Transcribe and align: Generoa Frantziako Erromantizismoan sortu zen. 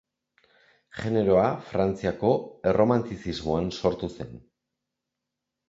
Generoa 1.01 1.43
Frantziako 1.67 2.33
Erromantizismoan 2.73 3.71
sortu 3.79 4.13
zen. 4.19 4.35